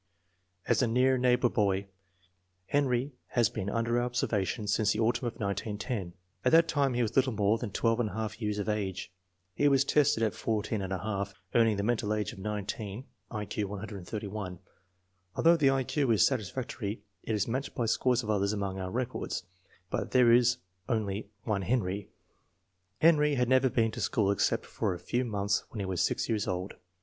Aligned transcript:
As 0.65 0.81
a 0.81 0.87
near 0.87 1.15
neighbor 1.15 1.47
boy, 1.47 1.85
Henry 2.65 3.13
has 3.37 3.49
been 3.51 3.69
under 3.69 3.97
our 3.99 4.05
observation 4.05 4.65
since 4.65 4.91
the 4.93 4.99
autumn 4.99 5.27
of 5.27 5.39
1910. 5.39 6.13
At 6.43 6.51
that 6.53 6.67
time 6.67 6.95
he 6.95 7.03
was 7.03 7.11
a 7.11 7.13
little 7.17 7.33
more, 7.33 7.59
than 7.59 7.69
1&J 7.69 8.41
years 8.43 8.57
of 8.57 8.67
age. 8.67 9.11
He 9.53 9.67
was 9.67 9.83
tested 9.85 10.23
at 10.23 10.33
14$, 10.33 11.33
earning 11.53 11.77
the 11.77 11.83
mental 11.83 12.15
age 12.15 12.33
of 12.33 12.39
19 12.39 13.03
(I 13.29 13.45
Q 13.45 13.67
131). 13.67 14.03
FORTY 14.03 14.27
ONE 14.27 14.57
SUPERIOR 15.35 15.43
CHILDREN 15.43 15.43
247 15.45 15.45
Although 15.45 15.57
the 15.57 15.69
I 15.69 15.83
Q 15.83 16.09
is 16.09 16.25
satisfactory, 16.25 17.03
it 17.21 17.35
is 17.35 17.47
matched 17.47 17.75
by 17.75 17.85
scores 17.85 18.23
of 18.23 18.31
others 18.31 18.51
among 18.53 18.79
our 18.79 18.89
records; 18.89 19.43
but 19.91 20.09
there 20.13 20.31
is 20.31 20.57
only 20.89 21.29
one 21.43 21.61
Henry. 21.61 22.09
Henry 22.99 23.35
had 23.35 23.47
never 23.47 23.69
been 23.69 23.91
to 23.91 24.01
school 24.01 24.31
except 24.31 24.65
for 24.65 24.95
a 24.95 24.97
few 24.97 25.23
months 25.23 25.63
when 25.69 25.79
he 25.79 25.85
was 25.85 26.01
6 26.01 26.27
years 26.27 26.47
old. 26.47 26.73